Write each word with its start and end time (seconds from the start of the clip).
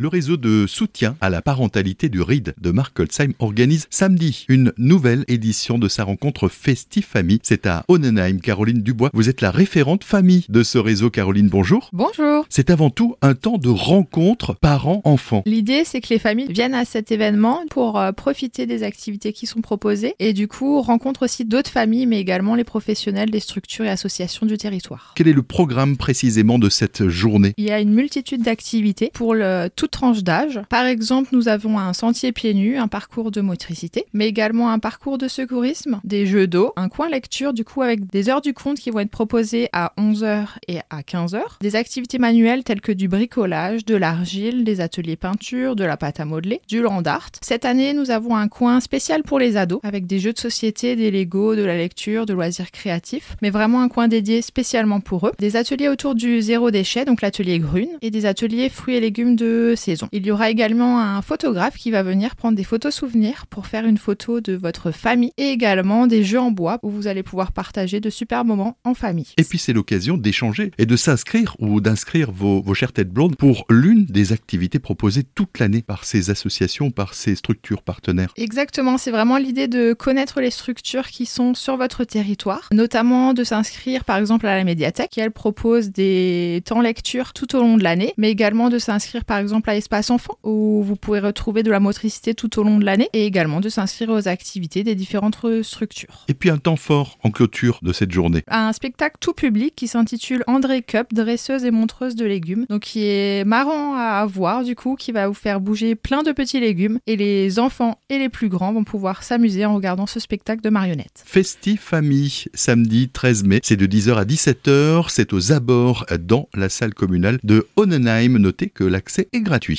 Le 0.00 0.06
réseau 0.06 0.36
de 0.36 0.68
soutien 0.68 1.16
à 1.20 1.28
la 1.28 1.42
parentalité 1.42 2.08
du 2.08 2.22
RID 2.22 2.54
de 2.60 2.70
Markolsheim 2.70 3.32
organise 3.40 3.88
samedi 3.90 4.46
une 4.48 4.72
nouvelle 4.78 5.24
édition 5.26 5.76
de 5.76 5.88
sa 5.88 6.04
rencontre 6.04 6.48
Festifamille. 6.48 7.40
C'est 7.42 7.66
à 7.66 7.84
Onnenheim. 7.88 8.38
Caroline 8.38 8.80
Dubois, 8.80 9.10
vous 9.12 9.28
êtes 9.28 9.40
la 9.40 9.50
référente 9.50 10.04
famille 10.04 10.44
de 10.48 10.62
ce 10.62 10.78
réseau. 10.78 11.10
Caroline, 11.10 11.48
bonjour. 11.48 11.90
Bonjour. 11.92 12.46
C'est 12.48 12.70
avant 12.70 12.90
tout 12.90 13.16
un 13.22 13.34
temps 13.34 13.58
de 13.58 13.70
rencontre 13.70 14.54
parents-enfants. 14.54 15.42
L'idée, 15.46 15.82
c'est 15.84 16.00
que 16.00 16.10
les 16.10 16.20
familles 16.20 16.52
viennent 16.52 16.74
à 16.74 16.84
cet 16.84 17.10
événement 17.10 17.64
pour 17.68 17.98
euh, 17.98 18.12
profiter 18.12 18.66
des 18.66 18.84
activités 18.84 19.32
qui 19.32 19.46
sont 19.46 19.62
proposées 19.62 20.14
et 20.20 20.32
du 20.32 20.46
coup 20.46 20.80
rencontrent 20.80 21.24
aussi 21.24 21.44
d'autres 21.44 21.72
familles, 21.72 22.06
mais 22.06 22.20
également 22.20 22.54
les 22.54 22.62
professionnels 22.62 23.32
des 23.32 23.40
structures 23.40 23.86
et 23.86 23.90
associations 23.90 24.46
du 24.46 24.58
territoire. 24.58 25.14
Quel 25.16 25.26
est 25.26 25.32
le 25.32 25.42
programme 25.42 25.96
précisément 25.96 26.60
de 26.60 26.68
cette 26.68 27.08
journée? 27.08 27.52
Il 27.56 27.64
y 27.64 27.72
a 27.72 27.80
une 27.80 27.92
multitude 27.92 28.42
d'activités 28.42 29.10
pour 29.12 29.34
le, 29.34 29.68
toute 29.88 29.90
tranche 29.90 30.22
d'âge. 30.22 30.60
Par 30.68 30.84
exemple, 30.84 31.30
nous 31.32 31.48
avons 31.48 31.78
un 31.78 31.92
sentier 31.92 32.32
pieds 32.32 32.54
nus, 32.54 32.76
un 32.76 32.88
parcours 32.88 33.30
de 33.30 33.40
motricité, 33.40 34.04
mais 34.12 34.28
également 34.28 34.70
un 34.70 34.78
parcours 34.78 35.18
de 35.18 35.28
secourisme, 35.28 36.00
des 36.04 36.26
jeux 36.26 36.46
d'eau, 36.46 36.72
un 36.76 36.88
coin 36.88 37.08
lecture 37.08 37.52
du 37.52 37.64
coup 37.64 37.82
avec 37.82 38.10
des 38.10 38.28
heures 38.28 38.40
du 38.40 38.52
compte 38.52 38.78
qui 38.78 38.90
vont 38.90 39.00
être 39.00 39.10
proposées 39.10 39.68
à 39.72 39.92
11h 39.98 40.46
et 40.68 40.80
à 40.90 41.00
15h, 41.00 41.40
des 41.60 41.76
activités 41.76 42.18
manuelles 42.18 42.64
telles 42.64 42.80
que 42.80 42.92
du 42.92 43.08
bricolage, 43.08 43.84
de 43.84 43.96
l'argile, 43.96 44.64
des 44.64 44.80
ateliers 44.80 45.16
peinture, 45.16 45.74
de 45.74 45.84
la 45.84 45.96
pâte 45.96 46.20
à 46.20 46.24
modeler, 46.24 46.60
du 46.68 46.82
land 46.82 47.02
art. 47.02 47.30
Cette 47.40 47.64
année, 47.64 47.94
nous 47.94 48.10
avons 48.10 48.36
un 48.36 48.48
coin 48.48 48.80
spécial 48.80 49.22
pour 49.22 49.38
les 49.38 49.56
ados 49.56 49.80
avec 49.82 50.06
des 50.06 50.18
jeux 50.18 50.32
de 50.32 50.38
société, 50.38 50.96
des 50.96 51.10
Lego, 51.10 51.56
de 51.56 51.62
la 51.62 51.76
lecture, 51.76 52.26
de 52.26 52.34
loisirs 52.34 52.70
créatifs, 52.70 53.36
mais 53.42 53.50
vraiment 53.50 53.80
un 53.80 53.88
coin 53.88 54.08
dédié 54.08 54.42
spécialement 54.42 55.00
pour 55.00 55.26
eux. 55.26 55.32
Des 55.38 55.56
ateliers 55.56 55.88
autour 55.88 56.14
du 56.14 56.42
zéro 56.42 56.70
déchet, 56.70 57.04
donc 57.04 57.22
l'atelier 57.22 57.58
Grune, 57.58 57.88
et 58.02 58.10
des 58.10 58.26
ateliers 58.26 58.68
fruits 58.68 58.96
et 58.96 59.00
légumes 59.00 59.36
de 59.36 59.74
saison. 59.78 60.08
Il 60.12 60.26
y 60.26 60.30
aura 60.30 60.50
également 60.50 61.00
un 61.00 61.22
photographe 61.22 61.76
qui 61.76 61.90
va 61.90 62.02
venir 62.02 62.36
prendre 62.36 62.56
des 62.56 62.64
photos 62.64 62.94
souvenirs 62.94 63.46
pour 63.46 63.66
faire 63.66 63.86
une 63.86 63.98
photo 63.98 64.40
de 64.40 64.54
votre 64.54 64.90
famille 64.90 65.32
et 65.36 65.48
également 65.48 66.06
des 66.06 66.24
jeux 66.24 66.40
en 66.40 66.50
bois 66.50 66.78
où 66.82 66.90
vous 66.90 67.06
allez 67.06 67.22
pouvoir 67.22 67.52
partager 67.52 68.00
de 68.00 68.10
super 68.10 68.44
moments 68.44 68.76
en 68.84 68.94
famille. 68.94 69.32
Et 69.36 69.44
puis 69.44 69.58
c'est 69.58 69.72
l'occasion 69.72 70.16
d'échanger 70.16 70.70
et 70.78 70.86
de 70.86 70.96
s'inscrire 70.96 71.56
ou 71.58 71.80
d'inscrire 71.80 72.30
vos, 72.32 72.60
vos 72.60 72.74
chères 72.74 72.92
têtes 72.92 73.10
blondes 73.10 73.36
pour 73.36 73.64
l'une 73.70 74.04
des 74.04 74.32
activités 74.32 74.78
proposées 74.78 75.22
toute 75.22 75.58
l'année 75.58 75.82
par 75.82 76.04
ces 76.04 76.30
associations, 76.30 76.90
par 76.90 77.14
ces 77.14 77.34
structures 77.34 77.82
partenaires. 77.82 78.32
Exactement, 78.36 78.98
c'est 78.98 79.10
vraiment 79.10 79.38
l'idée 79.38 79.68
de 79.68 79.92
connaître 79.92 80.40
les 80.40 80.50
structures 80.50 81.08
qui 81.08 81.26
sont 81.26 81.54
sur 81.54 81.76
votre 81.76 82.04
territoire, 82.04 82.68
notamment 82.72 83.34
de 83.34 83.44
s'inscrire 83.44 84.04
par 84.04 84.16
exemple 84.16 84.46
à 84.46 84.56
la 84.56 84.64
médiathèque 84.64 85.10
qui 85.10 85.20
elle 85.20 85.30
propose 85.30 85.90
des 85.90 86.62
temps 86.64 86.80
lecture 86.80 87.32
tout 87.32 87.56
au 87.56 87.60
long 87.60 87.76
de 87.76 87.82
l'année, 87.82 88.14
mais 88.16 88.30
également 88.30 88.68
de 88.68 88.78
s'inscrire 88.78 89.24
par 89.24 89.38
exemple 89.38 89.67
à 89.68 89.76
Espace 89.76 90.10
Enfant 90.10 90.38
où 90.42 90.82
vous 90.82 90.96
pourrez 90.96 91.20
retrouver 91.20 91.62
de 91.62 91.70
la 91.70 91.80
motricité 91.80 92.34
tout 92.34 92.58
au 92.58 92.62
long 92.62 92.78
de 92.78 92.84
l'année 92.84 93.08
et 93.12 93.26
également 93.26 93.60
de 93.60 93.68
s'inscrire 93.68 94.10
aux 94.10 94.28
activités 94.28 94.84
des 94.84 94.94
différentes 94.94 95.36
structures. 95.62 96.24
Et 96.28 96.34
puis 96.34 96.50
un 96.50 96.58
temps 96.58 96.76
fort 96.76 97.18
en 97.22 97.30
clôture 97.30 97.78
de 97.82 97.92
cette 97.92 98.10
journée. 98.10 98.42
Un 98.48 98.72
spectacle 98.72 99.16
tout 99.20 99.32
public 99.32 99.74
qui 99.76 99.88
s'intitule 99.88 100.44
André 100.46 100.82
Cup, 100.82 101.08
dresseuse 101.12 101.64
et 101.64 101.70
montreuse 101.70 102.14
de 102.14 102.24
légumes. 102.24 102.66
Donc 102.68 102.82
qui 102.82 103.04
est 103.04 103.44
marrant 103.44 103.94
à 103.94 104.24
voir 104.26 104.64
du 104.64 104.74
coup, 104.74 104.96
qui 104.96 105.12
va 105.12 105.28
vous 105.28 105.34
faire 105.34 105.60
bouger 105.60 105.94
plein 105.94 106.22
de 106.22 106.32
petits 106.32 106.60
légumes 106.60 106.98
et 107.06 107.16
les 107.16 107.58
enfants 107.58 107.98
et 108.08 108.18
les 108.18 108.28
plus 108.28 108.48
grands 108.48 108.72
vont 108.72 108.84
pouvoir 108.84 109.22
s'amuser 109.22 109.64
en 109.64 109.74
regardant 109.74 110.06
ce 110.06 110.20
spectacle 110.20 110.62
de 110.62 110.70
marionnettes. 110.70 111.22
Festifamille, 111.24 112.32
samedi 112.54 113.08
13 113.08 113.44
mai, 113.44 113.60
c'est 113.62 113.76
de 113.76 113.86
10h 113.86 114.14
à 114.14 114.24
17h, 114.24 115.06
c'est 115.08 115.32
aux 115.32 115.52
abords 115.52 116.06
dans 116.20 116.48
la 116.54 116.68
salle 116.68 116.94
communale 116.94 117.38
de 117.44 117.66
Onnenheim. 117.76 118.38
Notez 118.38 118.70
que 118.70 118.84
l'accès 118.84 119.28
est 119.32 119.40
gratuit. 119.58 119.78